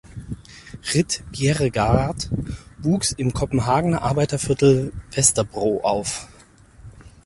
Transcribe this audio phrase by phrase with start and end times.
[0.95, 2.31] Ritt Bjerregaard
[2.79, 6.27] wuchs im Kopenhagener Arbeiterviertel Vesterbro auf.